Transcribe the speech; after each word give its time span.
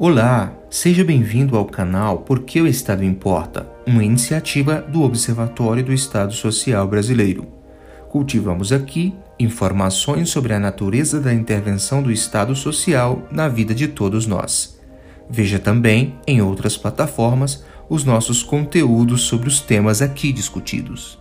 Olá, 0.00 0.56
seja 0.70 1.02
bem-vindo 1.02 1.56
ao 1.56 1.64
canal 1.64 2.18
Porque 2.18 2.60
o 2.62 2.68
Estado 2.68 3.02
Importa, 3.02 3.68
uma 3.84 4.04
iniciativa 4.04 4.80
do 4.80 5.02
Observatório 5.02 5.84
do 5.84 5.92
Estado 5.92 6.32
Social 6.32 6.86
Brasileiro. 6.86 7.48
Cultivamos 8.08 8.72
aqui 8.72 9.12
informações 9.40 10.30
sobre 10.30 10.52
a 10.52 10.60
natureza 10.60 11.20
da 11.20 11.34
intervenção 11.34 12.00
do 12.00 12.12
Estado 12.12 12.54
Social 12.54 13.26
na 13.32 13.48
vida 13.48 13.74
de 13.74 13.88
todos 13.88 14.24
nós. 14.24 14.78
Veja 15.28 15.58
também, 15.58 16.16
em 16.28 16.40
outras 16.40 16.76
plataformas, 16.76 17.64
os 17.90 18.04
nossos 18.04 18.40
conteúdos 18.40 19.22
sobre 19.22 19.48
os 19.48 19.58
temas 19.58 20.00
aqui 20.00 20.32
discutidos. 20.32 21.18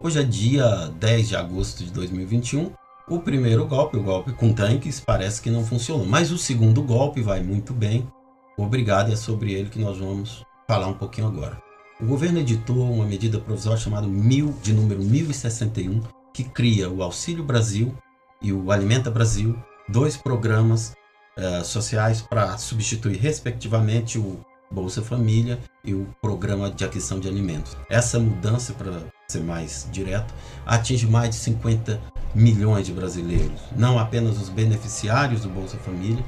Hoje 0.00 0.18
é 0.18 0.24
dia 0.24 0.90
10 0.98 1.28
de 1.28 1.36
agosto 1.36 1.84
de 1.84 1.92
2021. 1.92 2.72
O 3.06 3.18
primeiro 3.18 3.66
golpe, 3.66 3.98
o 3.98 4.02
golpe 4.02 4.32
com 4.32 4.50
tanques, 4.50 4.98
parece 4.98 5.42
que 5.42 5.50
não 5.50 5.62
funcionou. 5.62 6.06
Mas 6.06 6.32
o 6.32 6.38
segundo 6.38 6.82
golpe 6.82 7.20
vai 7.20 7.42
muito 7.42 7.74
bem. 7.74 8.08
Obrigado, 8.56 9.12
é 9.12 9.16
sobre 9.16 9.52
ele 9.52 9.68
que 9.68 9.78
nós 9.78 9.98
vamos 9.98 10.42
falar 10.66 10.86
um 10.86 10.94
pouquinho 10.94 11.26
agora. 11.26 11.60
O 12.00 12.06
governo 12.06 12.38
editou 12.38 12.90
uma 12.90 13.04
medida 13.04 13.38
provisória 13.38 13.78
chamada 13.78 14.06
mil, 14.06 14.54
de 14.62 14.72
número 14.72 15.02
1061, 15.02 16.00
que 16.32 16.44
cria 16.44 16.88
o 16.88 17.02
Auxílio 17.02 17.44
Brasil 17.44 17.94
e 18.40 18.54
o 18.54 18.72
Alimenta 18.72 19.10
Brasil, 19.10 19.54
dois 19.86 20.16
programas 20.16 20.94
uh, 21.36 21.62
sociais 21.62 22.22
para 22.22 22.56
substituir, 22.56 23.18
respectivamente, 23.18 24.18
o 24.18 24.40
Bolsa 24.70 25.02
Família 25.02 25.58
e 25.84 25.92
o 25.92 26.08
Programa 26.22 26.70
de 26.70 26.84
Aquisição 26.86 27.20
de 27.20 27.28
Alimentos. 27.28 27.76
Essa 27.90 28.18
mudança, 28.18 28.72
para 28.72 29.02
ser 29.28 29.42
mais 29.42 29.86
direto, 29.92 30.32
atinge 30.64 31.06
mais 31.06 31.30
de 31.30 31.36
50 31.36 32.00
milhões 32.34 32.86
de 32.86 32.92
brasileiros, 32.92 33.60
não 33.76 33.98
apenas 33.98 34.40
os 34.40 34.48
beneficiários 34.48 35.42
do 35.42 35.48
Bolsa 35.48 35.76
Família, 35.78 36.24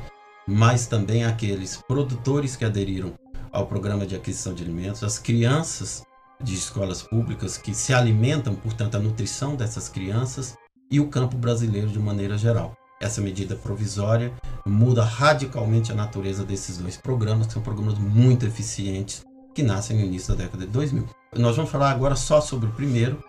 mas 0.47 0.87
também 0.87 1.25
aqueles 1.25 1.77
produtores 1.89 2.55
que 2.55 2.65
aderiram 2.65 3.15
ao 3.51 3.67
programa 3.67 4.07
de 4.07 4.15
aquisição 4.15 4.55
de 4.55 4.63
alimentos, 4.63 5.03
as 5.03 5.19
crianças 5.19 6.05
de 6.41 6.55
escolas 6.55 7.03
públicas 7.03 7.57
que 7.57 7.75
se 7.75 7.93
alimentam, 7.93 8.55
portanto, 8.55 8.97
a 8.97 9.01
nutrição 9.01 9.57
dessas 9.57 9.89
crianças 9.89 10.57
e 10.91 11.01
o 11.01 11.09
campo 11.09 11.37
brasileiro 11.37 11.89
de 11.89 11.99
maneira 11.99 12.37
geral. 12.39 12.77
Essa 13.01 13.21
medida 13.21 13.57
provisória 13.57 14.33
muda 14.65 15.05
radicalmente 15.05 15.93
a 15.93 15.95
natureza 15.95 16.45
desses 16.45 16.79
dois 16.79 16.97
programas, 16.97 17.47
que 17.47 17.53
são 17.55 17.63
programas 17.63 17.99
muito 17.99 18.47
eficientes 18.47 19.25
que 19.55 19.63
nascem 19.63 19.97
no 19.97 20.05
início 20.05 20.35
da 20.35 20.45
década 20.45 20.67
de 20.67 20.73
2000. 20.73 21.07
Nós 21.37 21.57
vamos 21.57 21.71
falar 21.71 21.91
agora 21.91 22.15
só 22.15 22.41
sobre 22.41 22.69
o 22.69 22.73
primeiro, 22.73 23.23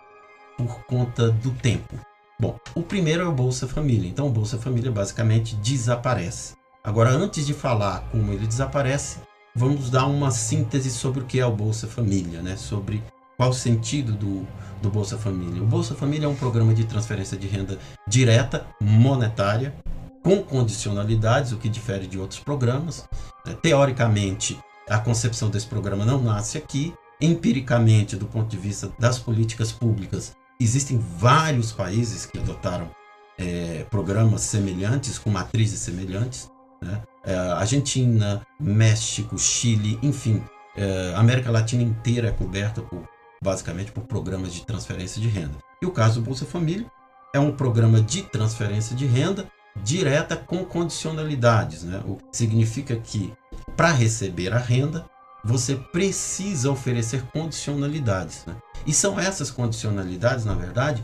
por 0.56 0.84
conta 0.84 1.30
do 1.30 1.50
tempo. 1.52 1.94
Bom, 2.40 2.56
o 2.72 2.82
primeiro 2.82 3.24
é 3.24 3.26
o 3.26 3.32
Bolsa 3.32 3.66
Família. 3.66 4.08
Então, 4.08 4.28
o 4.28 4.30
Bolsa 4.30 4.58
Família 4.58 4.92
basicamente 4.92 5.56
desaparece. 5.56 6.54
Agora, 6.84 7.10
antes 7.10 7.44
de 7.44 7.52
falar 7.52 8.08
como 8.12 8.32
ele 8.32 8.46
desaparece, 8.46 9.18
vamos 9.56 9.90
dar 9.90 10.06
uma 10.06 10.30
síntese 10.30 10.88
sobre 10.88 11.22
o 11.22 11.26
que 11.26 11.40
é 11.40 11.44
o 11.44 11.50
Bolsa 11.50 11.88
Família, 11.88 12.40
né? 12.40 12.56
Sobre 12.56 13.02
qual 13.36 13.50
o 13.50 13.54
sentido 13.54 14.12
do, 14.12 14.46
do 14.80 14.88
Bolsa 14.88 15.18
Família. 15.18 15.60
O 15.60 15.66
Bolsa 15.66 15.96
Família 15.96 16.26
é 16.26 16.28
um 16.28 16.36
programa 16.36 16.72
de 16.72 16.84
transferência 16.84 17.36
de 17.36 17.48
renda 17.48 17.76
direta, 18.06 18.64
monetária, 18.80 19.74
com 20.22 20.40
condicionalidades, 20.40 21.50
o 21.50 21.56
que 21.56 21.68
difere 21.68 22.06
de 22.06 22.20
outros 22.20 22.38
programas. 22.38 23.08
Né? 23.44 23.56
Teoricamente, 23.60 24.56
a 24.88 24.98
concepção 24.98 25.50
desse 25.50 25.66
programa 25.66 26.04
não 26.04 26.22
nasce 26.22 26.56
aqui. 26.56 26.94
Empiricamente, 27.20 28.14
do 28.14 28.26
ponto 28.26 28.48
de 28.48 28.56
vista 28.56 28.92
das 28.96 29.18
políticas 29.18 29.72
públicas, 29.72 30.36
existem 30.60 30.98
vários 30.98 31.72
países 31.72 32.26
que 32.26 32.38
adotaram 32.38 32.90
é, 33.38 33.86
programas 33.90 34.42
semelhantes, 34.42 35.18
com 35.18 35.30
matrizes 35.30 35.80
semelhantes. 35.80 36.50
Né? 36.82 37.02
É, 37.24 37.34
Argentina, 37.34 38.44
México, 38.58 39.38
Chile, 39.38 39.98
enfim, 40.02 40.42
é, 40.76 41.14
América 41.16 41.50
Latina 41.50 41.82
inteira 41.82 42.28
é 42.28 42.32
coberta 42.32 42.82
por, 42.82 43.08
basicamente 43.42 43.92
por 43.92 44.04
programas 44.04 44.52
de 44.52 44.64
transferência 44.64 45.20
de 45.20 45.28
renda. 45.28 45.56
E 45.80 45.86
o 45.86 45.92
caso 45.92 46.20
do 46.20 46.24
Bolsa 46.26 46.44
Família 46.44 46.90
é 47.34 47.38
um 47.38 47.52
programa 47.52 48.00
de 48.00 48.22
transferência 48.22 48.96
de 48.96 49.06
renda 49.06 49.46
direta 49.76 50.36
com 50.36 50.64
condicionalidades, 50.64 51.84
né? 51.84 52.02
o 52.04 52.16
que 52.16 52.36
significa 52.36 52.96
que 52.96 53.32
para 53.76 53.92
receber 53.92 54.52
a 54.52 54.58
renda 54.58 55.08
você 55.48 55.76
precisa 55.76 56.70
oferecer 56.70 57.22
condicionalidades. 57.32 58.44
Né? 58.44 58.54
E 58.86 58.92
são 58.92 59.18
essas 59.18 59.50
condicionalidades, 59.50 60.44
na 60.44 60.52
verdade, 60.52 61.02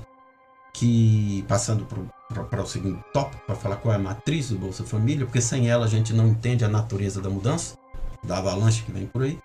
que 0.75 1.43
passando 1.49 1.87
para 2.51 2.63
o 2.63 2.67
seguinte 2.67 3.03
tópico, 3.13 3.43
para 3.47 3.55
falar 3.55 3.77
qual 3.77 3.95
é 3.95 3.97
a 3.97 4.01
matriz 4.01 4.51
do 4.51 4.59
Bolsa 4.59 4.85
Família, 4.85 5.25
porque 5.25 5.41
sem 5.41 5.71
ela 5.71 5.87
a 5.87 5.89
gente 5.89 6.13
não 6.13 6.29
entende 6.29 6.63
a 6.63 6.69
natureza 6.69 7.23
da 7.23 7.31
mudança, 7.31 7.79
da 8.23 8.37
avalanche 8.37 8.83
que 8.83 8.93
vem 8.93 9.07
por 9.07 9.23
aí. 9.23 9.39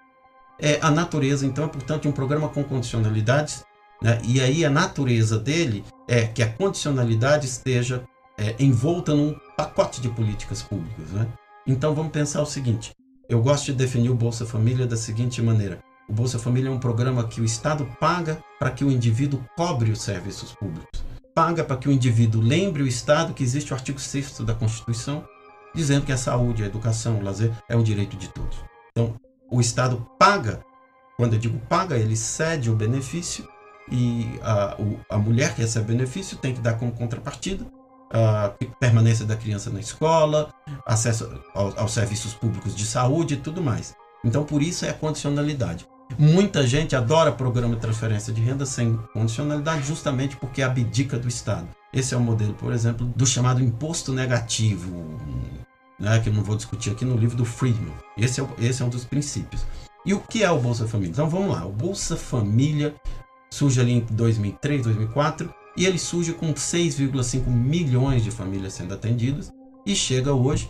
É, 0.60 0.78
a 0.82 0.92
natureza, 0.92 1.46
então, 1.46 1.64
é, 1.64 1.68
portanto, 1.70 2.10
um 2.10 2.12
programa 2.12 2.50
com 2.50 2.62
condicionalidades, 2.62 3.64
né? 4.02 4.20
e 4.26 4.42
aí 4.42 4.66
a 4.66 4.70
natureza 4.70 5.40
dele 5.40 5.86
é 6.10 6.28
que 6.28 6.44
a 6.44 6.52
condicionalidade 6.52 7.46
esteja 7.46 8.04
é, 8.38 8.54
envolta 8.60 9.16
num 9.16 9.34
pacote 9.56 10.02
de 10.02 10.10
políticas 10.10 10.62
públicas. 10.62 11.10
Né? 11.12 11.26
Então, 11.66 11.96
vamos 11.96 12.12
pensar 12.12 12.42
o 12.42 12.46
seguinte: 12.46 12.92
eu 13.30 13.42
gosto 13.42 13.68
de 13.68 13.74
definir 13.74 14.10
o 14.10 14.16
Bolsa 14.16 14.46
Família 14.46 14.86
da 14.88 14.98
seguinte 14.98 15.42
maneira. 15.42 15.80
O 16.10 16.14
Bolsa 16.14 16.40
Família 16.40 16.70
é 16.70 16.72
um 16.72 16.80
programa 16.80 17.28
que 17.28 17.40
o 17.40 17.46
Estado 17.46 17.88
paga 18.00 18.44
para 18.60 18.72
que 18.72 18.84
o 18.84 18.92
indivíduo 18.92 19.46
cobre 19.56 19.92
os 19.92 20.02
serviços 20.02 20.52
públicos 20.54 21.10
paga 21.40 21.64
para 21.64 21.78
que 21.78 21.88
o 21.88 21.92
indivíduo 21.94 22.42
lembre 22.42 22.84
o 22.84 22.88
Estado 22.88 23.34
que 23.34 23.42
existe 23.42 23.72
o 23.72 23.74
artigo 23.74 23.98
6 23.98 24.42
da 24.42 24.54
Constituição, 24.54 25.24
dizendo 25.74 26.06
que 26.06 26.12
a 26.12 26.18
saúde, 26.18 26.64
a 26.64 26.66
educação, 26.66 27.18
o 27.18 27.24
lazer 27.24 27.50
é 27.70 27.78
um 27.78 27.82
direito 27.82 28.18
de 28.18 28.28
todos. 28.28 28.62
Então, 28.92 29.16
o 29.50 29.62
Estado 29.62 30.06
paga, 30.20 30.60
quando 31.16 31.36
eu 31.36 31.40
digo 31.40 31.58
paga, 31.70 31.98
ele 31.98 32.18
cede 32.18 32.70
o 32.70 32.76
benefício 32.76 33.48
e 33.90 34.38
a, 34.42 34.76
a 35.10 35.18
mulher 35.18 35.56
que 35.56 35.62
recebe 35.62 35.94
benefício 35.94 36.36
tem 36.36 36.54
que 36.54 36.60
dar 36.60 36.74
como 36.74 36.92
contrapartida 36.92 37.66
a 38.12 38.54
permanência 38.80 39.26
da 39.26 39.36
criança 39.36 39.70
na 39.70 39.80
escola, 39.80 40.54
acesso 40.86 41.30
aos, 41.54 41.78
aos 41.78 41.92
serviços 41.92 42.34
públicos 42.34 42.76
de 42.76 42.86
saúde 42.86 43.36
e 43.36 43.38
tudo 43.38 43.62
mais. 43.62 43.96
Então, 44.24 44.44
por 44.44 44.62
isso 44.62 44.86
é 44.86 44.90
a 44.90 44.94
condicionalidade. 44.94 45.88
Muita 46.18 46.66
gente 46.66 46.96
adora 46.96 47.32
programa 47.32 47.76
de 47.76 47.82
transferência 47.82 48.34
de 48.34 48.42
renda 48.42 48.66
sem 48.66 48.98
condicionalidade, 49.14 49.86
justamente 49.86 50.36
porque 50.36 50.62
abdica 50.62 51.18
do 51.18 51.28
Estado. 51.28 51.68
Esse 51.94 52.14
é 52.14 52.18
o 52.18 52.20
modelo, 52.20 52.54
por 52.54 52.74
exemplo, 52.74 53.06
do 53.16 53.26
chamado 53.26 53.64
imposto 53.64 54.12
negativo, 54.12 55.20
né, 56.00 56.20
que 56.20 56.30
eu 56.30 56.34
não 56.34 56.44
vou 56.44 56.56
discutir 56.56 56.90
aqui 56.90 57.06
no 57.06 57.16
livro 57.16 57.38
do 57.38 57.46
Friedman. 57.46 57.94
Esse 58.18 58.42
é, 58.42 58.48
esse 58.60 58.82
é 58.82 58.86
um 58.86 58.90
dos 58.90 59.06
princípios. 59.06 59.66
E 60.06 60.14
o 60.14 60.20
que 60.20 60.44
é 60.44 60.50
o 60.50 60.60
Bolsa 60.60 60.88
Família? 60.88 61.12
Então 61.12 61.30
vamos 61.30 61.56
lá. 61.56 61.66
O 61.66 61.72
Bolsa 61.72 62.18
Família 62.18 62.96
surge 63.52 63.80
ali 63.80 63.94
em 63.94 64.00
2003, 64.00 64.84
2004 64.84 65.54
e 65.76 65.86
ele 65.86 65.98
surge 65.98 66.34
com 66.34 66.54
6,5 66.54 67.48
milhões 67.48 68.24
de 68.24 68.32
famílias 68.32 68.74
sendo 68.74 68.94
atendidas. 68.94 69.52
E 69.86 69.96
chega 69.96 70.34
hoje, 70.34 70.70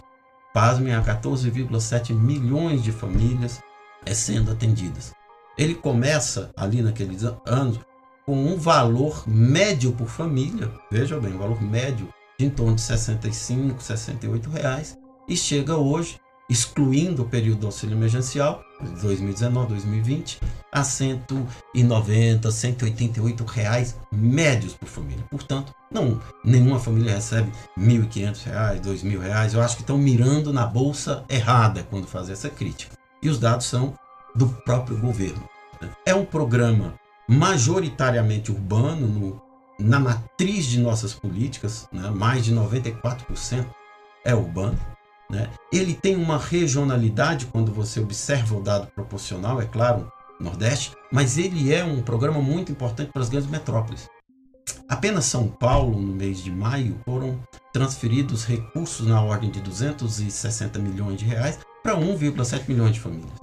pasmem, 0.53 0.93
a 0.93 1.01
14,7 1.01 2.13
milhões 2.13 2.83
de 2.83 2.91
famílias 2.91 3.59
é 4.05 4.13
sendo 4.13 4.51
atendidas. 4.51 5.13
Ele 5.57 5.75
começa 5.75 6.51
ali 6.55 6.81
naqueles 6.81 7.23
anos 7.45 7.79
com 8.25 8.45
um 8.45 8.55
valor 8.55 9.23
médio 9.27 9.91
por 9.91 10.07
família, 10.07 10.71
veja 10.91 11.19
bem, 11.19 11.33
um 11.33 11.39
valor 11.39 11.61
médio 11.61 12.07
de 12.39 12.45
em 12.45 12.49
torno 12.49 12.75
de 12.75 12.81
65, 12.81 13.81
68 13.81 14.49
reais. 14.49 14.97
E 15.27 15.35
chega 15.35 15.75
hoje, 15.75 16.19
excluindo 16.49 17.21
o 17.21 17.25
período 17.25 17.59
do 17.59 17.65
auxílio 17.67 17.95
emergencial, 17.95 18.63
2019, 19.01 19.69
2020, 19.69 20.39
a 20.71 20.83
190, 20.83 22.51
188 22.51 23.43
reais 23.43 23.95
médios 24.11 24.73
por 24.73 24.87
família. 24.87 25.23
Portanto, 25.29 25.73
não, 25.91 26.19
nenhuma 26.43 26.79
família 26.79 27.15
recebe 27.15 27.51
1.500 27.77 28.43
reais, 28.45 28.81
2.000 28.81 29.19
reais. 29.19 29.53
Eu 29.53 29.61
acho 29.61 29.75
que 29.75 29.83
estão 29.83 29.97
mirando 29.97 30.51
na 30.51 30.65
bolsa 30.65 31.23
errada 31.29 31.85
quando 31.89 32.07
fazem 32.07 32.33
essa 32.33 32.49
crítica. 32.49 32.97
E 33.21 33.29
os 33.29 33.37
dados 33.37 33.67
são 33.67 33.93
do 34.35 34.47
próprio 34.47 34.97
governo. 34.97 35.47
É 36.05 36.15
um 36.15 36.25
programa 36.25 36.95
majoritariamente 37.27 38.51
urbano, 38.51 39.07
no, 39.07 39.41
na 39.79 39.99
matriz 39.99 40.65
de 40.65 40.79
nossas 40.79 41.13
políticas, 41.13 41.87
né? 41.91 42.09
mais 42.09 42.43
de 42.43 42.53
94% 42.53 43.65
é 44.25 44.33
urbano. 44.33 44.77
Né? 45.29 45.49
Ele 45.71 45.93
tem 45.93 46.15
uma 46.15 46.37
regionalidade 46.37 47.45
quando 47.45 47.71
você 47.71 47.99
observa 47.99 48.55
o 48.55 48.61
dado 48.61 48.87
proporcional, 48.87 49.61
é 49.61 49.65
claro, 49.65 50.11
Nordeste, 50.39 50.93
mas 51.11 51.37
ele 51.37 51.73
é 51.73 51.83
um 51.83 52.01
programa 52.01 52.41
muito 52.41 52.71
importante 52.71 53.11
para 53.11 53.21
as 53.21 53.29
grandes 53.29 53.49
metrópoles. 53.49 54.09
Apenas 54.87 55.25
São 55.25 55.47
Paulo, 55.47 55.99
no 55.99 56.13
mês 56.13 56.43
de 56.43 56.49
maio, 56.49 56.99
foram 57.05 57.39
transferidos 57.71 58.45
recursos 58.45 59.05
na 59.05 59.21
ordem 59.21 59.51
de 59.51 59.59
260 59.61 60.79
milhões 60.79 61.19
de 61.19 61.25
reais 61.25 61.59
para 61.83 61.95
1,7 61.95 62.67
milhões 62.67 62.93
de 62.93 62.99
famílias. 62.99 63.39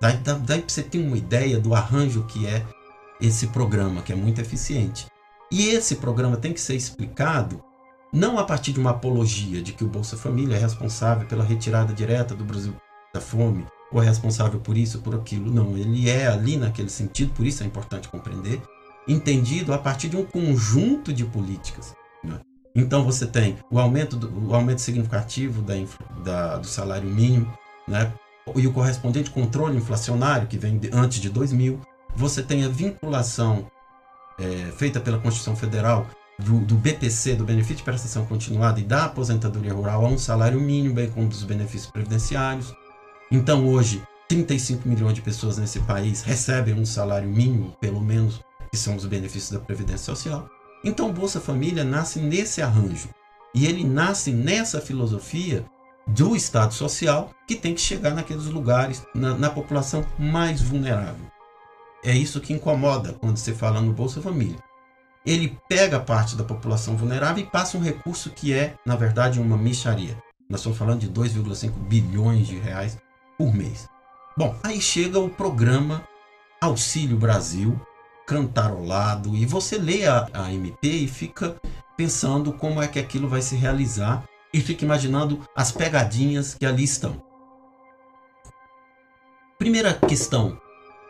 Daí, 0.00 0.18
daí 0.44 0.64
você 0.66 0.82
ter 0.82 0.98
uma 0.98 1.16
ideia 1.16 1.58
do 1.58 1.74
arranjo 1.74 2.24
que 2.24 2.46
é 2.46 2.64
esse 3.20 3.46
programa, 3.48 4.02
que 4.02 4.12
é 4.12 4.16
muito 4.16 4.40
eficiente. 4.40 5.06
E 5.50 5.68
esse 5.68 5.96
programa 5.96 6.36
tem 6.36 6.52
que 6.52 6.60
ser 6.60 6.74
explicado 6.74 7.62
não 8.12 8.38
a 8.38 8.44
partir 8.44 8.72
de 8.72 8.80
uma 8.80 8.90
apologia 8.90 9.62
de 9.62 9.72
que 9.72 9.84
o 9.84 9.88
Bolsa 9.88 10.16
Família 10.16 10.56
é 10.56 10.58
responsável 10.58 11.26
pela 11.26 11.44
retirada 11.44 11.92
direta 11.92 12.34
do 12.34 12.44
Brasil 12.44 12.74
da 13.14 13.20
fome, 13.20 13.66
ou 13.92 14.02
é 14.02 14.06
responsável 14.06 14.60
por 14.60 14.76
isso, 14.76 15.00
por 15.00 15.14
aquilo. 15.14 15.52
Não, 15.52 15.76
ele 15.76 16.08
é 16.08 16.26
ali 16.26 16.56
naquele 16.56 16.88
sentido, 16.88 17.32
por 17.32 17.46
isso 17.46 17.62
é 17.62 17.66
importante 17.66 18.08
compreender, 18.08 18.60
entendido 19.06 19.72
a 19.72 19.78
partir 19.78 20.08
de 20.08 20.16
um 20.16 20.24
conjunto 20.24 21.12
de 21.12 21.24
políticas. 21.24 21.94
Né? 22.22 22.38
Então 22.74 23.04
você 23.04 23.26
tem 23.26 23.58
o 23.70 23.78
aumento, 23.78 24.16
do, 24.16 24.50
o 24.50 24.54
aumento 24.54 24.80
significativo 24.80 25.62
da, 25.62 25.74
da, 26.22 26.56
do 26.58 26.66
salário 26.66 27.08
mínimo, 27.08 27.52
né? 27.86 28.12
e 28.56 28.66
o 28.66 28.72
correspondente 28.72 29.30
controle 29.30 29.76
inflacionário, 29.76 30.46
que 30.46 30.58
vem 30.58 30.78
de, 30.78 30.90
antes 30.92 31.20
de 31.20 31.30
2000. 31.30 31.80
Você 32.16 32.42
tem 32.42 32.64
a 32.64 32.68
vinculação 32.68 33.70
é, 34.38 34.72
feita 34.72 35.00
pela 35.00 35.18
Constituição 35.18 35.54
Federal 35.54 36.06
do, 36.44 36.60
do, 36.60 36.74
BPC, 36.74 37.34
do 37.36 37.44
benefício 37.44 37.76
de 37.76 37.82
prestação 37.82 38.26
continuada, 38.26 38.80
e 38.80 38.84
da 38.84 39.04
aposentadoria 39.04 39.72
rural 39.72 40.04
a 40.04 40.08
um 40.08 40.18
salário 40.18 40.60
mínimo, 40.60 40.94
bem 40.94 41.10
como 41.10 41.28
dos 41.28 41.44
benefícios 41.44 41.90
previdenciários. 41.90 42.74
Então, 43.30 43.68
hoje, 43.68 44.02
35 44.28 44.88
milhões 44.88 45.14
de 45.14 45.22
pessoas 45.22 45.58
nesse 45.58 45.80
país 45.80 46.22
recebem 46.22 46.74
um 46.74 46.86
salário 46.86 47.28
mínimo, 47.28 47.76
pelo 47.80 48.00
menos, 48.00 48.40
que 48.70 48.76
são 48.76 48.96
os 48.96 49.04
benefícios 49.04 49.50
da 49.50 49.58
Previdência 49.58 50.06
Social. 50.06 50.48
Então, 50.84 51.10
o 51.10 51.12
Bolsa 51.12 51.40
Família 51.40 51.84
nasce 51.84 52.20
nesse 52.20 52.62
arranjo. 52.62 53.08
E 53.54 53.66
ele 53.66 53.84
nasce 53.84 54.30
nessa 54.30 54.80
filosofia 54.80 55.64
do 56.06 56.36
Estado 56.36 56.72
Social 56.72 57.30
que 57.46 57.56
tem 57.56 57.74
que 57.74 57.80
chegar 57.80 58.14
naqueles 58.14 58.46
lugares, 58.46 59.04
na, 59.14 59.34
na 59.34 59.50
população 59.50 60.04
mais 60.18 60.62
vulnerável. 60.62 61.26
É 62.02 62.16
isso 62.16 62.40
que 62.40 62.52
incomoda 62.52 63.12
quando 63.14 63.36
se 63.36 63.52
fala 63.52 63.80
no 63.80 63.92
Bolsa 63.92 64.22
Família. 64.22 64.58
Ele 65.24 65.58
pega 65.68 66.00
parte 66.00 66.34
da 66.34 66.44
população 66.44 66.96
vulnerável 66.96 67.42
e 67.42 67.46
passa 67.46 67.76
um 67.76 67.82
recurso 67.82 68.30
que 68.30 68.52
é, 68.52 68.74
na 68.86 68.96
verdade, 68.96 69.40
uma 69.40 69.56
micharia. 69.56 70.16
Nós 70.48 70.60
estamos 70.60 70.78
falando 70.78 71.00
de 71.00 71.08
2,5 71.08 71.70
bilhões 71.72 72.46
de 72.46 72.58
reais 72.58 72.98
por 73.36 73.54
mês. 73.54 73.88
Bom, 74.36 74.56
aí 74.62 74.80
chega 74.80 75.18
o 75.18 75.28
programa 75.28 76.02
Auxílio 76.60 77.16
Brasil, 77.16 77.80
cantarolado, 78.26 79.36
e 79.36 79.44
você 79.44 79.76
lê 79.76 80.06
a, 80.06 80.28
a 80.32 80.52
MP 80.52 80.88
e 80.88 81.08
fica 81.08 81.56
pensando 81.96 82.52
como 82.52 82.82
é 82.82 82.88
que 82.88 82.98
aquilo 82.98 83.28
vai 83.28 83.42
se 83.42 83.56
realizar 83.56 84.24
e 84.52 84.60
fica 84.60 84.84
imaginando 84.84 85.40
as 85.54 85.70
pegadinhas 85.70 86.54
que 86.54 86.64
ali 86.64 86.84
estão. 86.84 87.22
Primeira 89.58 89.92
questão 89.92 90.58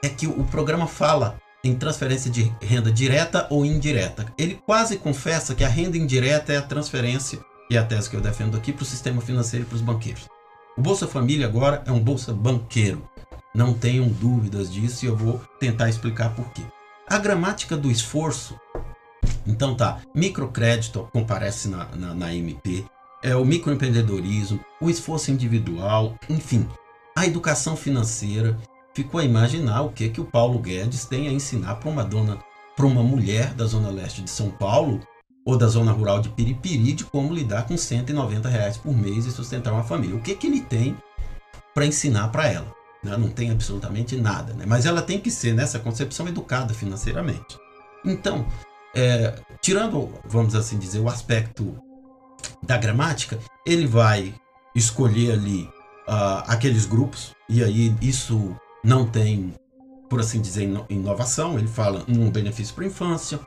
é 0.02 0.08
que 0.08 0.26
o 0.26 0.44
programa 0.44 0.86
fala 0.86 1.38
em 1.62 1.74
transferência 1.74 2.30
de 2.30 2.52
renda 2.60 2.90
direta 2.90 3.46
ou 3.50 3.64
indireta. 3.64 4.26
Ele 4.38 4.60
quase 4.66 4.96
confessa 4.96 5.54
que 5.54 5.64
a 5.64 5.68
renda 5.68 5.96
indireta 5.96 6.52
é 6.52 6.56
a 6.56 6.62
transferência, 6.62 7.40
e 7.70 7.76
é 7.76 7.80
a 7.80 7.84
tese 7.84 8.08
que 8.08 8.16
eu 8.16 8.20
defendo 8.20 8.56
aqui, 8.56 8.72
para 8.72 8.82
o 8.82 8.86
sistema 8.86 9.20
financeiro 9.20 9.64
e 9.64 9.68
para 9.68 9.76
os 9.76 9.82
banqueiros. 9.82 10.28
O 10.76 10.82
Bolsa 10.82 11.06
Família 11.06 11.46
agora 11.46 11.82
é 11.86 11.92
um 11.92 12.00
Bolsa 12.00 12.32
Banqueiro. 12.32 13.06
Não 13.54 13.74
tenham 13.74 14.08
dúvidas 14.08 14.72
disso 14.72 15.04
e 15.04 15.08
eu 15.08 15.16
vou 15.16 15.40
tentar 15.58 15.88
explicar 15.88 16.34
por 16.34 16.48
quê. 16.52 16.62
A 17.08 17.18
gramática 17.18 17.76
do 17.76 17.90
esforço, 17.90 18.58
então 19.46 19.74
tá, 19.74 20.00
microcrédito 20.14 21.08
comparece 21.12 21.68
na, 21.68 21.84
na, 21.96 22.14
na 22.14 22.34
MP, 22.34 22.84
é 23.22 23.34
o 23.34 23.44
microempreendedorismo, 23.44 24.60
o 24.80 24.88
esforço 24.88 25.30
individual, 25.30 26.14
enfim, 26.28 26.66
a 27.16 27.26
educação 27.26 27.76
financeira. 27.76 28.56
Ficou 28.94 29.20
a 29.20 29.24
imaginar 29.24 29.82
o 29.82 29.92
que 29.92 30.08
que 30.08 30.20
o 30.20 30.24
Paulo 30.24 30.58
Guedes 30.58 31.04
tem 31.04 31.28
a 31.28 31.32
ensinar 31.32 31.76
para 31.76 31.88
uma 31.88 32.04
dona, 32.04 32.38
para 32.76 32.86
uma 32.86 33.02
mulher 33.02 33.54
da 33.54 33.64
zona 33.64 33.90
leste 33.90 34.22
de 34.22 34.30
São 34.30 34.50
Paulo 34.50 35.00
ou 35.44 35.56
da 35.56 35.66
zona 35.68 35.92
rural 35.92 36.20
de 36.20 36.28
Piripiri 36.28 36.92
de 36.92 37.04
como 37.04 37.32
lidar 37.32 37.66
com 37.66 37.76
190 37.76 38.48
reais 38.48 38.76
por 38.76 38.94
mês 38.94 39.26
e 39.26 39.30
sustentar 39.32 39.72
uma 39.72 39.84
família. 39.84 40.16
O 40.16 40.20
que 40.20 40.34
que 40.34 40.46
ele 40.46 40.60
tem 40.60 40.96
para 41.74 41.86
ensinar 41.86 42.28
para 42.28 42.48
ela? 42.48 42.74
Né? 43.02 43.16
Não 43.16 43.28
tem 43.28 43.50
absolutamente 43.50 44.16
nada, 44.16 44.52
né? 44.52 44.64
mas 44.66 44.86
ela 44.86 45.02
tem 45.02 45.18
que 45.18 45.30
ser 45.30 45.54
nessa 45.54 45.78
concepção 45.78 46.28
educada 46.28 46.74
financeiramente. 46.74 47.58
Então, 48.04 48.46
é, 48.94 49.34
tirando, 49.60 50.12
vamos 50.24 50.54
assim 50.54 50.78
dizer, 50.78 50.98
o 51.00 51.08
aspecto 51.08 51.76
da 52.62 52.76
gramática, 52.76 53.38
ele 53.66 53.86
vai 53.86 54.34
escolher 54.74 55.32
ali 55.32 55.62
uh, 56.08 56.44
aqueles 56.46 56.86
grupos, 56.86 57.34
e 57.48 57.62
aí 57.62 57.94
isso 58.00 58.56
não 58.82 59.06
tem, 59.06 59.54
por 60.08 60.20
assim 60.20 60.40
dizer, 60.40 60.68
inovação. 60.88 61.58
Ele 61.58 61.68
fala 61.68 62.04
em 62.08 62.18
um 62.18 62.30
benefício 62.30 62.74
para 62.74 62.84
a 62.84 62.86
infância, 62.88 63.40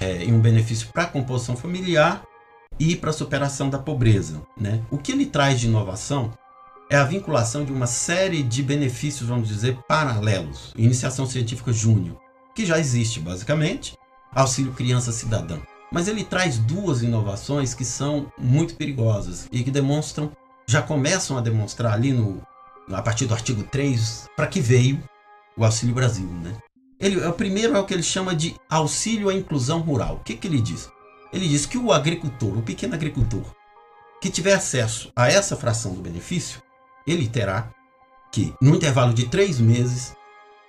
é, 0.00 0.24
em 0.24 0.32
um 0.32 0.40
benefício 0.40 0.88
para 0.92 1.04
a 1.04 1.06
composição 1.06 1.56
familiar 1.56 2.22
e 2.78 2.96
para 2.96 3.10
a 3.10 3.12
superação 3.12 3.70
da 3.70 3.78
pobreza. 3.78 4.42
Né? 4.56 4.82
O 4.90 4.98
que 4.98 5.12
ele 5.12 5.26
traz 5.26 5.60
de 5.60 5.66
inovação 5.66 6.32
é 6.90 6.96
a 6.96 7.04
vinculação 7.04 7.64
de 7.64 7.72
uma 7.72 7.86
série 7.86 8.42
de 8.42 8.62
benefícios, 8.62 9.28
vamos 9.28 9.48
dizer, 9.48 9.76
paralelos. 9.88 10.72
Iniciação 10.76 11.26
científica 11.26 11.72
júnior, 11.72 12.16
que 12.54 12.64
já 12.64 12.78
existe 12.78 13.18
basicamente, 13.18 13.96
auxílio 14.32 14.72
criança 14.72 15.10
cidadã. 15.10 15.58
Mas 15.90 16.08
ele 16.08 16.24
traz 16.24 16.58
duas 16.58 17.02
inovações 17.02 17.74
que 17.74 17.84
são 17.84 18.30
muito 18.38 18.74
perigosas 18.74 19.48
e 19.50 19.62
que 19.62 19.70
demonstram, 19.70 20.30
já 20.66 20.82
começam 20.82 21.38
a 21.38 21.40
demonstrar 21.40 21.92
ali 21.92 22.12
no, 22.12 22.42
a 22.90 23.02
partir 23.02 23.26
do 23.26 23.34
artigo 23.34 23.62
3, 23.64 24.28
para 24.36 24.46
que 24.46 24.60
veio 24.60 25.02
o 25.56 25.64
Auxílio 25.64 25.94
Brasil. 25.94 26.26
Né? 26.26 26.56
Ele, 27.00 27.24
o 27.24 27.32
primeiro 27.32 27.76
é 27.76 27.80
o 27.80 27.84
que 27.84 27.94
ele 27.94 28.02
chama 28.02 28.34
de 28.34 28.54
auxílio 28.68 29.28
à 29.28 29.34
inclusão 29.34 29.80
rural. 29.80 30.16
O 30.16 30.20
que, 30.20 30.36
que 30.36 30.46
ele 30.46 30.60
diz? 30.60 30.90
Ele 31.32 31.48
diz 31.48 31.66
que 31.66 31.76
o 31.76 31.92
agricultor, 31.92 32.56
o 32.56 32.62
pequeno 32.62 32.94
agricultor, 32.94 33.44
que 34.20 34.30
tiver 34.30 34.54
acesso 34.54 35.12
a 35.14 35.28
essa 35.28 35.56
fração 35.56 35.94
do 35.94 36.00
benefício, 36.00 36.62
ele 37.06 37.28
terá 37.28 37.70
que, 38.32 38.54
no 38.60 38.74
intervalo 38.74 39.12
de 39.12 39.28
três 39.28 39.60
meses, 39.60 40.14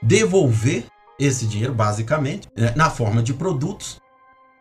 devolver 0.02 0.86
esse 1.20 1.48
dinheiro, 1.48 1.74
basicamente, 1.74 2.48
né, 2.56 2.74
na 2.75 2.90
forma 2.90 3.24
de 3.24 3.34
produtos 3.34 4.00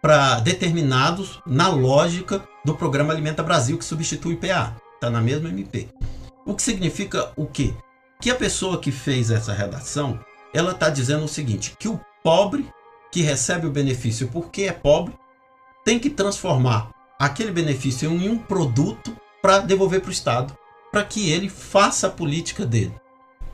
para 0.01 0.41
determinados 0.41 1.41
na 1.47 1.69
lógica 1.69 2.47
do 2.65 2.75
programa 2.75 3.13
Alimenta 3.13 3.43
Brasil, 3.43 3.77
que 3.77 3.85
substitui 3.85 4.35
o 4.35 4.37
IPA. 4.37 4.77
Está 4.95 5.11
na 5.11 5.21
mesma 5.21 5.49
MP. 5.49 5.89
O 6.47 6.55
que 6.55 6.63
significa 6.63 7.33
o 7.37 7.45
quê? 7.45 7.75
Que 8.21 8.31
a 8.31 8.37
pessoa 8.37 8.79
que 8.79 8.93
fez 8.93 9.33
essa 9.33 9.53
redação, 9.53 10.21
ela 10.55 10.71
está 10.71 10.89
dizendo 10.89 11.25
o 11.25 11.29
seguinte, 11.29 11.75
que 11.77 11.89
o 11.89 12.01
pobre 12.23 12.71
que 13.11 13.21
recebe 13.21 13.67
o 13.67 13.71
benefício 13.73 14.29
porque 14.29 14.63
é 14.63 14.73
pobre, 14.73 15.13
tem 15.85 15.99
que 15.99 16.09
transformar 16.09 16.91
aquele 17.19 17.51
benefício 17.51 18.09
em 18.09 18.29
um 18.29 18.39
produto 18.39 19.17
para 19.43 19.59
devolver 19.59 20.01
para 20.01 20.09
o 20.09 20.13
Estado, 20.13 20.57
para 20.93 21.03
que 21.03 21.31
ele 21.31 21.49
faça 21.49 22.07
a 22.07 22.11
política 22.11 22.65
dele. 22.65 22.95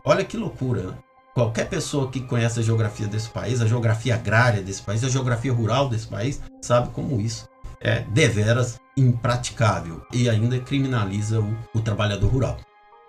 Olha 0.05 0.25
que 0.25 0.37
loucura, 0.37 0.83
né? 0.83 0.99
Qualquer 1.33 1.71
pessoa 1.71 2.11
que 2.11 2.21
conhece 2.21 2.61
a 2.61 2.63
geografia 2.63 3.07
desse 3.07 3.31
país, 3.31 3.63
a 3.63 3.67
geografia 3.67 4.17
agrária 4.17 4.61
desse 4.61 4.83
país, 4.83 5.03
a 5.03 5.09
geografia 5.09 5.53
rural 5.53 5.89
desse 5.89 6.07
país, 6.07 6.43
sabe 6.61 6.91
como 6.91 7.19
isso 7.19 7.49
é 7.81 8.01
deveras 8.01 8.79
impraticável 8.97 10.03
e 10.13 10.29
ainda 10.29 10.61
criminaliza 10.61 11.41
o, 11.41 11.57
o 11.75 11.81
trabalhador 11.81 12.29
rural. 12.29 12.59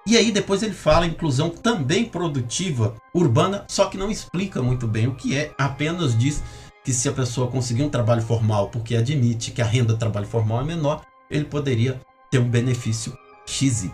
E 0.05 0.17
aí 0.17 0.31
depois 0.31 0.61
ele 0.61 0.73
fala 0.73 1.05
inclusão 1.05 1.49
também 1.49 2.05
produtiva 2.05 2.95
urbana, 3.13 3.65
só 3.69 3.85
que 3.85 3.97
não 3.97 4.11
explica 4.11 4.61
muito 4.61 4.87
bem 4.87 5.07
o 5.07 5.15
que 5.15 5.37
é, 5.37 5.53
apenas 5.57 6.17
diz 6.17 6.43
que 6.83 6.91
se 6.91 7.07
a 7.07 7.13
pessoa 7.13 7.49
conseguir 7.49 7.83
um 7.83 7.89
trabalho 7.89 8.21
formal 8.21 8.69
porque 8.69 8.95
admite 8.95 9.51
que 9.51 9.61
a 9.61 9.65
renda 9.65 9.93
do 9.93 9.99
trabalho 9.99 10.27
formal 10.27 10.61
é 10.61 10.65
menor, 10.65 11.01
ele 11.29 11.45
poderia 11.45 12.01
ter 12.29 12.39
um 12.39 12.49
benefício 12.49 13.17
XY. 13.45 13.91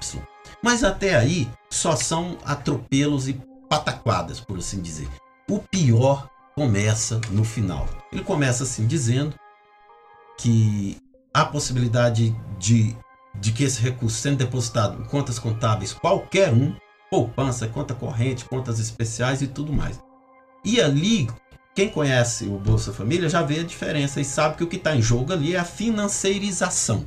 Mas 0.64 0.84
até 0.84 1.16
aí 1.16 1.48
só 1.70 1.96
são 1.96 2.38
atropelos 2.44 3.28
e 3.28 3.40
pataquadas, 3.70 4.40
por 4.40 4.58
assim 4.58 4.82
dizer. 4.82 5.08
O 5.48 5.60
pior 5.60 6.28
começa 6.56 7.22
no 7.30 7.44
final. 7.44 7.88
Ele 8.12 8.24
começa 8.24 8.64
assim 8.64 8.88
dizendo 8.88 9.36
que 10.38 10.98
há 11.34 11.46
possibilidade 11.46 12.36
de, 12.58 12.96
de 13.36 13.52
que 13.52 13.64
esse 13.64 13.82
recurso 13.82 14.18
sendo 14.18 14.38
depositado 14.38 15.02
em 15.02 15.06
contas 15.06 15.40
contábeis, 15.40 15.94
qualquer 15.94 16.52
um, 16.52 16.76
poupança, 17.10 17.68
conta 17.68 17.94
corrente, 17.94 18.46
contas 18.46 18.80
especiais 18.80 19.42
e 19.42 19.48
tudo 19.48 19.74
mais. 19.74 20.00
E 20.64 20.82
ali, 20.82 21.30
quem 21.76 21.90
conhece 21.90 22.46
o 22.46 22.58
Bolsa 22.58 22.92
Família 22.92 23.30
já 23.30 23.42
vê 23.42 23.60
a 23.60 23.64
diferença 23.64 24.20
e 24.20 24.26
sabe 24.26 24.58
que 24.58 24.64
o 24.64 24.68
que 24.68 24.76
está 24.76 24.96
em 24.96 25.02
jogo 25.02 25.32
ali 25.32 25.56
é 25.56 25.60
a 25.60 25.64
financeirização. 25.64 27.06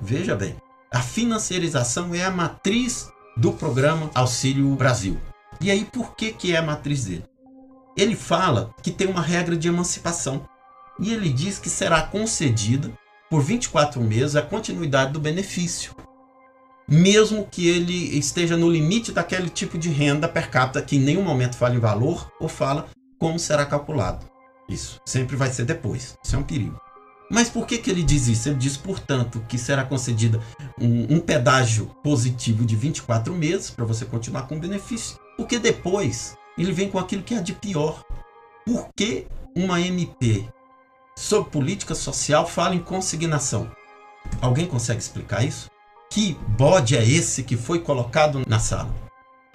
Veja 0.00 0.34
bem, 0.34 0.56
a 0.92 1.00
financeirização 1.00 2.14
é 2.14 2.24
a 2.24 2.30
matriz 2.30 3.10
do 3.36 3.52
programa 3.52 4.10
Auxílio 4.14 4.74
Brasil. 4.74 5.18
E 5.60 5.70
aí, 5.70 5.84
por 5.84 6.14
que, 6.14 6.32
que 6.32 6.54
é 6.54 6.58
a 6.58 6.62
matriz 6.62 7.04
dele? 7.04 7.24
Ele 7.96 8.14
fala 8.14 8.74
que 8.82 8.90
tem 8.90 9.06
uma 9.06 9.22
regra 9.22 9.56
de 9.56 9.68
emancipação. 9.68 10.46
E 10.98 11.12
ele 11.12 11.30
diz 11.30 11.58
que 11.58 11.68
será 11.68 12.02
concedida 12.02 12.90
por 13.30 13.42
24 13.42 14.00
meses 14.00 14.36
a 14.36 14.42
continuidade 14.42 15.12
do 15.12 15.20
benefício. 15.20 15.94
Mesmo 16.88 17.48
que 17.50 17.68
ele 17.68 18.16
esteja 18.16 18.56
no 18.56 18.70
limite 18.70 19.10
daquele 19.10 19.48
tipo 19.48 19.76
de 19.76 19.88
renda 19.88 20.28
per 20.28 20.50
capita, 20.50 20.82
que 20.82 20.96
em 20.96 21.00
nenhum 21.00 21.22
momento 21.22 21.56
fala 21.56 21.74
em 21.74 21.80
valor 21.80 22.30
ou 22.38 22.48
fala 22.48 22.86
como 23.18 23.38
será 23.38 23.66
calculado. 23.66 24.24
Isso 24.68 25.00
sempre 25.04 25.36
vai 25.36 25.50
ser 25.50 25.64
depois. 25.64 26.16
Isso 26.22 26.36
é 26.36 26.38
um 26.38 26.44
perigo. 26.44 26.80
Mas 27.28 27.48
por 27.48 27.66
que, 27.66 27.78
que 27.78 27.90
ele 27.90 28.04
diz 28.04 28.28
isso? 28.28 28.48
Ele 28.48 28.56
diz, 28.56 28.76
portanto, 28.76 29.44
que 29.48 29.58
será 29.58 29.84
concedida 29.84 30.40
um, 30.80 31.16
um 31.16 31.20
pedágio 31.20 31.86
positivo 32.02 32.64
de 32.64 32.76
24 32.76 33.34
meses 33.34 33.70
para 33.70 33.84
você 33.84 34.04
continuar 34.04 34.46
com 34.46 34.56
o 34.56 34.60
benefício. 34.60 35.18
Porque 35.36 35.58
depois 35.58 36.36
ele 36.56 36.72
vem 36.72 36.88
com 36.88 36.98
aquilo 36.98 37.22
que 37.22 37.34
é 37.34 37.42
de 37.42 37.52
pior. 37.52 38.04
Por 38.64 38.88
que 38.94 39.26
uma 39.56 39.80
MP 39.80 40.48
sobre 41.16 41.50
política 41.50 41.94
social 41.94 42.46
fala 42.46 42.74
em 42.74 42.78
consignação? 42.78 43.70
Alguém 44.40 44.66
consegue 44.66 45.00
explicar 45.00 45.44
isso? 45.44 45.70
Que 46.10 46.34
bode 46.48 46.96
é 46.96 47.04
esse 47.04 47.42
que 47.42 47.56
foi 47.56 47.80
colocado 47.80 48.42
na 48.46 48.58
sala? 48.58 48.94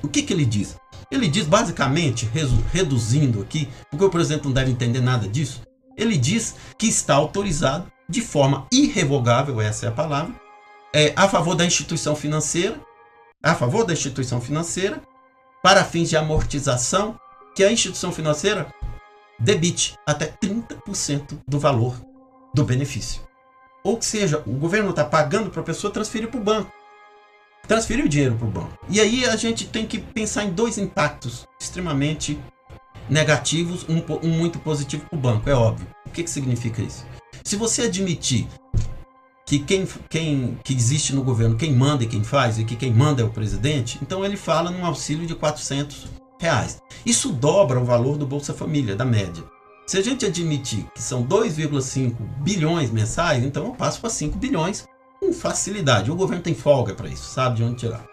O 0.04 0.08
que, 0.08 0.24
que 0.24 0.34
ele 0.34 0.46
diz? 0.46 0.76
Ele 1.12 1.28
diz 1.28 1.46
basicamente, 1.46 2.30
reduzindo 2.72 3.42
aqui, 3.42 3.70
porque 3.90 4.06
o 4.06 4.10
presidente 4.10 4.46
não 4.46 4.52
deve 4.52 4.72
entender 4.72 5.02
nada 5.02 5.28
disso, 5.28 5.62
ele 5.96 6.18
diz 6.18 6.56
que 6.78 6.88
está 6.88 7.16
autorizado 7.16 7.92
de 8.10 8.22
forma 8.22 8.66
irrevogável, 8.72 9.62
essa 9.62 9.86
é 9.86 9.90
a 9.90 9.94
palavra, 9.94 10.34
é, 10.94 11.14
a 11.16 11.28
favor 11.28 11.56
da 11.56 11.66
instituição 11.66 12.16
financeira, 12.16 12.80
a 13.42 13.56
favor 13.56 13.86
da 13.86 13.94
instituição 13.94 14.42
financeira, 14.42 15.02
para 15.62 15.84
fins 15.84 16.10
de 16.10 16.18
amortização, 16.18 17.18
que 17.56 17.64
a 17.64 17.72
instituição 17.72 18.12
financeira 18.12 18.74
debite 19.42 19.96
até 20.06 20.28
30% 20.28 21.40
do 21.48 21.60
valor 21.60 22.00
do 22.54 22.64
benefício. 22.64 23.22
Ou 23.84 24.02
seja, 24.02 24.44
o 24.46 24.52
governo 24.52 24.92
está 24.92 25.04
pagando 25.04 25.50
para 25.50 25.62
a 25.62 25.66
pessoa 25.66 25.92
transferir 25.92 26.30
para 26.30 26.40
o 26.40 26.44
banco. 26.44 26.72
Transferir 27.68 28.06
o 28.06 28.10
dinheiro 28.10 28.36
para 28.36 28.48
o 28.48 28.52
banco. 28.52 28.78
E 28.90 29.00
aí 29.00 29.26
a 29.26 29.36
gente 29.36 29.68
tem 29.68 29.86
que 29.86 29.98
pensar 29.98 30.44
em 30.44 30.52
dois 30.52 30.78
impactos 30.78 31.48
extremamente 31.60 32.40
negativos, 33.10 33.86
um, 33.90 34.02
um 34.24 34.30
muito 34.30 34.60
positivo 34.60 35.06
para 35.06 35.18
o 35.18 35.22
banco, 35.22 35.50
é 35.50 35.54
óbvio. 35.54 35.88
O 36.06 36.12
que, 36.12 36.24
que 36.24 36.30
significa 36.30 36.82
isso? 36.82 37.06
Se 37.44 37.56
você 37.56 37.84
admitir 37.84 38.48
que 39.46 39.60
quem, 39.60 39.88
quem 40.10 40.58
que 40.64 40.74
existe 40.74 41.14
no 41.14 41.24
governo, 41.24 41.58
quem 41.58 41.74
manda 41.74 42.04
e 42.04 42.08
quem 42.08 42.24
faz, 42.24 42.60
e 42.60 42.64
que 42.64 42.76
quem 42.76 42.94
manda 42.94 43.22
é 43.22 43.26
o 43.26 43.30
presidente, 43.30 44.00
então 44.02 44.24
ele 44.24 44.38
fala 44.38 44.70
num 44.70 44.86
auxílio 44.86 45.26
de 45.26 45.36
400 45.36 46.21
reais. 46.42 46.82
Isso 47.06 47.32
dobra 47.32 47.80
o 47.80 47.86
valor 47.86 48.18
do 48.18 48.26
Bolsa 48.26 48.54
Família, 48.54 48.96
da 48.96 49.06
média. 49.06 49.44
Se 49.86 49.98
a 49.98 50.02
gente 50.02 50.26
admitir 50.26 50.88
que 50.94 51.02
são 51.02 51.24
2,5 51.24 52.16
bilhões 52.40 52.90
mensais, 52.90 53.44
então 53.44 53.68
eu 53.68 53.72
passo 53.74 54.02
para 54.02 54.10
5 54.10 54.38
bilhões 54.38 54.88
com 55.20 55.32
facilidade. 55.32 56.10
O 56.10 56.16
governo 56.16 56.44
tem 56.44 56.56
folga 56.56 56.96
para 56.96 57.08
isso, 57.08 57.30
sabe 57.30 57.58
de 57.58 57.64
onde 57.64 57.76
tirar. 57.76 58.04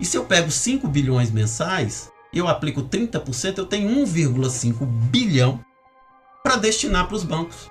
E 0.00 0.06
se 0.06 0.16
eu 0.16 0.24
pego 0.24 0.50
5 0.50 0.88
bilhões 0.88 1.30
mensais, 1.30 2.10
eu 2.32 2.48
aplico 2.48 2.82
30%, 2.82 3.58
eu 3.58 3.66
tenho 3.66 3.90
1,5 4.06 4.86
bilhão 4.86 5.60
para 6.42 6.56
destinar 6.56 7.06
para 7.06 7.16
os 7.16 7.24
bancos. 7.24 7.68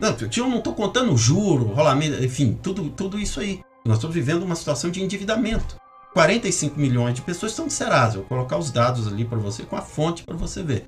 Não, 0.00 0.16
eu 0.18 0.48
não 0.48 0.58
estou 0.58 0.74
contando 0.74 1.16
juro, 1.16 1.66
rolamento, 1.66 2.24
enfim, 2.24 2.58
tudo, 2.62 2.88
tudo 2.90 3.18
isso 3.18 3.40
aí. 3.40 3.62
Nós 3.84 3.98
estamos 3.98 4.14
vivendo 4.14 4.42
uma 4.42 4.56
situação 4.56 4.90
de 4.90 5.02
endividamento. 5.02 5.76
45 6.12 6.78
milhões 6.78 7.14
de 7.14 7.22
pessoas 7.22 7.52
estão 7.52 7.64
no 7.64 7.70
Serasa. 7.70 8.16
Eu 8.16 8.20
vou 8.20 8.28
colocar 8.28 8.58
os 8.58 8.70
dados 8.70 9.06
ali 9.06 9.24
para 9.24 9.38
você, 9.38 9.64
com 9.64 9.76
a 9.76 9.82
fonte 9.82 10.24
para 10.24 10.36
você 10.36 10.62
ver. 10.62 10.86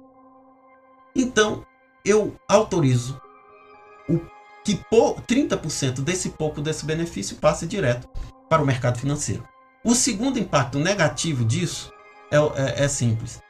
Então, 1.16 1.64
eu 2.04 2.36
autorizo 2.48 3.20
o 4.08 4.20
que 4.64 4.78
30% 4.90 6.00
desse 6.00 6.30
pouco 6.30 6.60
desse 6.60 6.84
benefício 6.84 7.36
passe 7.36 7.66
direto 7.66 8.08
para 8.48 8.62
o 8.62 8.66
mercado 8.66 8.98
financeiro. 8.98 9.46
O 9.84 9.94
segundo 9.94 10.38
impacto 10.38 10.78
negativo 10.78 11.44
disso 11.44 11.92
é, 12.30 12.36
é, 12.36 12.84
é 12.84 12.88
simples. 12.88 13.42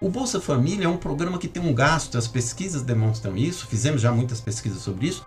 O 0.00 0.08
Bolsa 0.08 0.40
Família 0.40 0.86
é 0.86 0.88
um 0.88 0.96
programa 0.96 1.38
que 1.38 1.46
tem 1.46 1.62
um 1.62 1.72
gasto, 1.72 2.18
as 2.18 2.26
pesquisas 2.26 2.82
demonstram 2.82 3.36
isso, 3.36 3.68
fizemos 3.68 4.00
já 4.00 4.10
muitas 4.10 4.40
pesquisas 4.40 4.82
sobre 4.82 5.06
isso, 5.06 5.24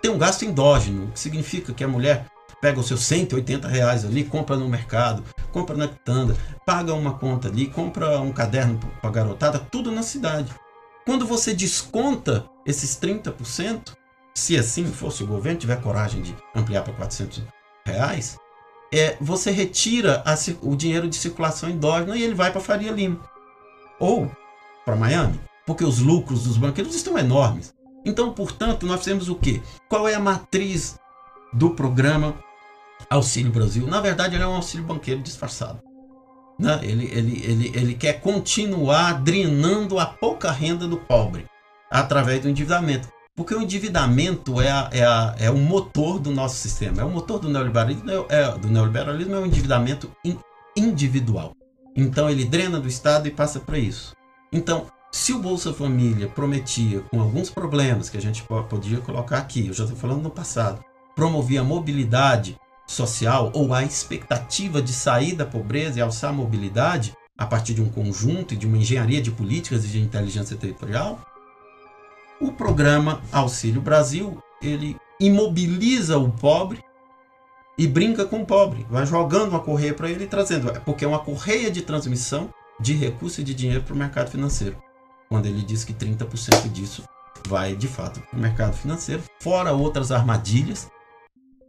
tem 0.00 0.10
um 0.10 0.18
gasto 0.18 0.44
endógeno, 0.44 1.10
que 1.10 1.18
significa 1.18 1.72
que 1.74 1.82
a 1.82 1.88
mulher 1.88 2.26
pega 2.60 2.80
os 2.80 2.86
seus 2.86 3.04
180 3.04 3.68
reais 3.68 4.04
ali, 4.04 4.24
compra 4.24 4.56
no 4.56 4.68
mercado, 4.68 5.22
compra 5.52 5.76
na 5.76 5.88
quitanda, 5.88 6.36
paga 6.64 6.94
uma 6.94 7.14
conta 7.14 7.48
ali, 7.48 7.66
compra 7.66 8.20
um 8.20 8.32
caderno 8.32 8.78
para 9.00 9.10
garotada, 9.10 9.58
tudo 9.58 9.90
na 9.90 10.02
cidade. 10.02 10.52
Quando 11.04 11.26
você 11.26 11.54
desconta 11.54 12.44
esses 12.64 12.98
30%, 12.98 13.94
se 14.34 14.56
assim 14.56 14.84
fosse 14.86 15.22
o 15.22 15.26
governo 15.26 15.58
tiver 15.58 15.80
coragem 15.80 16.20
de 16.20 16.36
ampliar 16.54 16.82
para 16.82 16.92
400 16.92 17.42
reais, 17.86 18.36
é, 18.92 19.16
você 19.20 19.50
retira 19.50 20.22
a, 20.24 20.34
o 20.62 20.76
dinheiro 20.76 21.08
de 21.08 21.16
circulação 21.16 21.70
endógena 21.70 22.16
e 22.16 22.22
ele 22.22 22.34
vai 22.34 22.50
para 22.50 22.60
Faria 22.60 22.92
Lima 22.92 23.20
ou 23.98 24.30
para 24.84 24.96
Miami, 24.96 25.40
porque 25.66 25.84
os 25.84 25.98
lucros 25.98 26.44
dos 26.44 26.56
banqueiros 26.56 26.94
estão 26.94 27.18
enormes. 27.18 27.74
Então, 28.04 28.32
portanto, 28.32 28.86
nós 28.86 29.00
fizemos 29.00 29.28
o 29.28 29.34
quê? 29.34 29.60
Qual 29.88 30.06
é 30.06 30.14
a 30.14 30.20
matriz 30.20 30.98
do 31.52 31.70
programa 31.70 32.36
Auxílio 33.08 33.52
Brasil? 33.52 33.86
Na 33.86 34.00
verdade, 34.00 34.34
ele 34.34 34.42
é 34.42 34.46
um 34.46 34.54
auxílio 34.54 34.86
banqueiro 34.86 35.20
disfarçado. 35.20 35.80
Né? 36.58 36.80
Ele, 36.82 37.06
ele, 37.12 37.42
ele, 37.44 37.72
ele 37.74 37.94
quer 37.94 38.20
continuar 38.20 39.22
drenando 39.22 39.98
a 39.98 40.06
pouca 40.06 40.50
renda 40.50 40.88
do 40.88 40.96
pobre 40.96 41.46
através 41.90 42.42
do 42.42 42.48
endividamento. 42.48 43.08
Porque 43.36 43.54
o 43.54 43.60
endividamento 43.60 44.60
é, 44.62 44.70
a, 44.70 44.88
é, 44.90 45.04
a, 45.04 45.34
é 45.38 45.50
o 45.50 45.58
motor 45.58 46.18
do 46.18 46.30
nosso 46.30 46.56
sistema, 46.56 47.02
é 47.02 47.04
o 47.04 47.10
motor 47.10 47.38
do 47.38 47.50
neoliberalismo, 47.50 48.10
é, 48.10 48.24
é 48.30 48.58
do 48.58 48.68
neoliberalismo 48.68 49.34
é 49.34 49.40
o 49.40 49.46
endividamento 49.46 50.10
in, 50.24 50.38
individual. 50.74 51.52
Então 51.94 52.30
ele 52.30 52.46
drena 52.46 52.80
do 52.80 52.88
Estado 52.88 53.28
e 53.28 53.30
passa 53.30 53.60
para 53.60 53.78
isso. 53.78 54.14
Então, 54.50 54.86
se 55.12 55.34
o 55.34 55.38
Bolsa 55.38 55.72
Família 55.72 56.28
prometia, 56.28 57.00
com 57.10 57.20
alguns 57.20 57.50
problemas 57.50 58.08
que 58.08 58.16
a 58.16 58.20
gente 58.20 58.42
podia 58.68 59.00
colocar 59.00 59.38
aqui, 59.38 59.66
eu 59.66 59.74
já 59.74 59.84
estou 59.84 59.98
falando 59.98 60.22
no 60.22 60.30
passado, 60.30 60.82
promovia 61.14 61.60
a 61.60 61.64
mobilidade 61.64 62.56
social 62.86 63.50
ou 63.54 63.74
a 63.74 63.82
expectativa 63.82 64.80
de 64.80 64.92
sair 64.92 65.34
da 65.34 65.44
pobreza 65.44 65.98
e 65.98 66.02
alçar 66.02 66.30
a 66.30 66.32
mobilidade 66.32 67.14
a 67.36 67.44
partir 67.44 67.74
de 67.74 67.82
um 67.82 67.88
conjunto 67.88 68.54
e 68.54 68.56
de 68.56 68.66
uma 68.66 68.78
engenharia 68.78 69.20
de 69.20 69.30
políticas 69.30 69.84
e 69.84 69.88
de 69.88 70.00
inteligência 70.00 70.56
territorial, 70.56 71.20
o 72.40 72.52
programa 72.52 73.20
Auxílio 73.32 73.80
Brasil, 73.80 74.42
ele 74.62 74.96
imobiliza 75.20 76.18
o 76.18 76.30
pobre 76.30 76.82
e 77.78 77.86
brinca 77.86 78.24
com 78.24 78.40
o 78.40 78.46
pobre, 78.46 78.86
vai 78.88 79.04
jogando 79.04 79.50
uma 79.50 79.60
correia 79.60 79.92
para 79.92 80.08
ele 80.08 80.24
e 80.24 80.26
trazendo, 80.26 80.72
porque 80.80 81.04
é 81.04 81.08
uma 81.08 81.18
correia 81.18 81.70
de 81.70 81.82
transmissão 81.82 82.48
de 82.80 82.94
recursos 82.94 83.38
e 83.38 83.44
de 83.44 83.54
dinheiro 83.54 83.82
para 83.82 83.94
o 83.94 83.96
mercado 83.96 84.30
financeiro. 84.30 84.76
Quando 85.28 85.46
ele 85.46 85.62
diz 85.62 85.84
que 85.84 85.92
30% 85.92 86.70
disso 86.70 87.02
vai 87.48 87.74
de 87.74 87.88
fato 87.88 88.20
para 88.20 88.38
o 88.38 88.40
mercado 88.40 88.74
financeiro, 88.74 89.22
fora 89.40 89.72
outras 89.72 90.10
armadilhas 90.10 90.88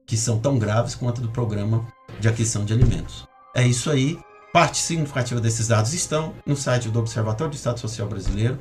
que 0.08 0.18
são 0.18 0.40
tão 0.40 0.58
graves 0.58 0.96
quanto 0.96 1.22
do 1.22 1.30
programa 1.30 1.86
de 2.20 2.28
aquisição 2.28 2.66
de 2.66 2.74
alimentos. 2.74 3.28
É 3.56 3.68
isso 3.68 3.92
aí. 3.92 4.20
Parte 4.54 4.78
significativa 4.78 5.40
desses 5.40 5.68
dados 5.68 5.94
estão 5.94 6.34
no 6.46 6.56
site 6.56 6.90
do 6.90 7.00
Observatório 7.00 7.52
do 7.52 7.56
Estado 7.56 7.80
Social 7.80 8.08
Brasileiro. 8.08 8.60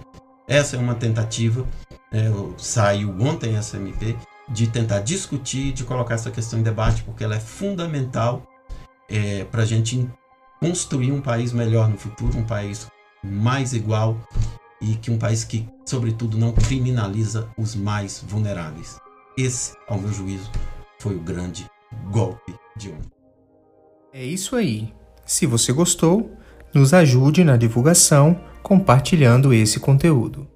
Essa 0.49 0.77
é 0.77 0.79
uma 0.79 0.95
tentativa 0.95 1.67
é, 2.13 2.31
saiu 2.57 3.15
ontem 3.21 3.57
essa 3.57 3.77
MP, 3.77 4.17
de 4.49 4.69
tentar 4.69 5.01
discutir, 5.01 5.73
de 5.73 5.85
colocar 5.85 6.15
essa 6.15 6.31
questão 6.31 6.59
em 6.59 6.63
debate, 6.63 7.03
porque 7.03 7.25
ela 7.25 7.35
é 7.35 7.41
fundamental 7.41 8.47
é, 9.09 9.45
para 9.45 9.63
a 9.63 9.67
gente 9.67 10.09
construir 10.61 11.13
um 11.13 11.21
país 11.21 11.53
melhor 11.53 11.89
no 11.89 11.99
futuro, 11.99 12.39
um 12.39 12.45
país 12.45 12.87
mais 13.23 13.73
igual 13.73 14.17
e 14.81 14.95
que 14.95 15.11
um 15.11 15.19
país 15.19 15.43
que, 15.43 15.69
sobretudo, 15.85 16.39
não 16.39 16.53
criminaliza 16.53 17.49
os 17.59 17.75
mais 17.75 18.23
vulneráveis. 18.27 18.99
Esse, 19.37 19.75
ao 19.89 19.99
meu 19.99 20.13
juízo, 20.13 20.51
foi 21.07 21.15
o 21.15 21.21
grande 21.21 21.65
golpe 22.11 22.53
de 22.77 22.89
ontem. 22.89 23.13
É 24.13 24.25
isso 24.25 24.57
aí. 24.57 24.93
Se 25.25 25.47
você 25.47 25.73
gostou, 25.73 26.33
nos 26.75 26.93
ajude 26.93 27.45
na 27.45 27.57
divulgação 27.57 28.41
compartilhando 28.61 29.55
esse 29.55 29.79
conteúdo. 29.79 30.49